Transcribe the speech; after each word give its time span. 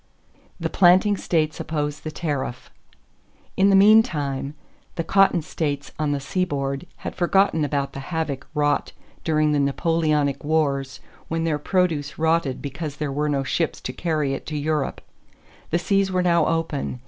The 0.59 0.67
Planting 0.67 1.15
States 1.15 1.59
Oppose 1.59 1.99
the 1.99 2.09
Tariff. 2.09 2.71
In 3.55 3.69
the 3.69 3.75
meantime, 3.75 4.55
the 4.95 5.03
cotton 5.03 5.43
states 5.43 5.91
on 5.99 6.11
the 6.11 6.19
seaboard 6.19 6.87
had 7.05 7.13
forgotten 7.13 7.63
about 7.63 7.93
the 7.93 7.99
havoc 7.99 8.47
wrought 8.55 8.93
during 9.23 9.51
the 9.51 9.59
Napoleonic 9.59 10.43
wars 10.43 11.01
when 11.27 11.43
their 11.43 11.59
produce 11.59 12.17
rotted 12.17 12.63
because 12.63 12.95
there 12.97 13.11
were 13.11 13.29
no 13.29 13.43
ships 13.43 13.79
to 13.81 13.93
carry 13.93 14.33
it 14.33 14.47
to 14.47 14.57
Europe. 14.57 15.01
The 15.69 15.77
seas 15.77 16.11
were 16.11 16.23
now 16.23 16.47
open. 16.47 16.99